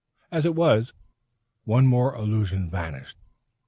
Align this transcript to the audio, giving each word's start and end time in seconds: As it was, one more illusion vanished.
As 0.31 0.45
it 0.45 0.55
was, 0.55 0.93
one 1.63 1.85
more 1.85 2.15
illusion 2.15 2.67
vanished. 2.67 3.19